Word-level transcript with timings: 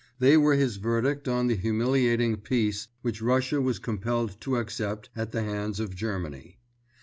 They 0.17 0.35
were 0.35 0.55
his 0.55 0.77
verdict 0.77 1.27
on 1.27 1.45
the 1.45 1.53
humiliating 1.55 2.37
Peace 2.37 2.87
which 3.03 3.21
Russia 3.21 3.61
was 3.61 3.77
compelled 3.77 4.41
to 4.41 4.55
accept 4.55 5.09
at 5.15 5.31
the 5.31 5.43
hands 5.43 5.79
of 5.79 5.93
Germany. 5.95 6.57